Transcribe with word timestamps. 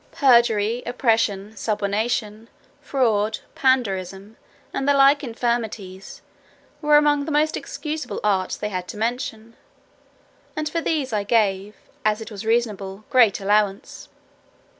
Perjury, 0.13 0.81
oppression, 0.87 1.51
subornation, 1.55 2.47
fraud, 2.81 3.37
pandarism, 3.53 4.35
and 4.73 4.89
the 4.89 4.95
like 4.95 5.23
infirmities, 5.23 6.23
were 6.81 6.97
among 6.97 7.25
the 7.25 7.31
most 7.31 7.55
excusable 7.55 8.19
arts 8.23 8.57
they 8.57 8.69
had 8.69 8.87
to 8.87 8.97
mention; 8.97 9.55
and 10.55 10.67
for 10.67 10.81
these 10.81 11.13
I 11.13 11.21
gave, 11.23 11.75
as 12.03 12.19
it 12.19 12.31
was 12.31 12.47
reasonable, 12.47 13.03
great 13.11 13.39
allowance. 13.39 14.09